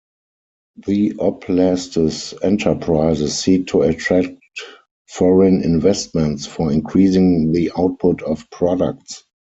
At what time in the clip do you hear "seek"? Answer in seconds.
3.37-3.67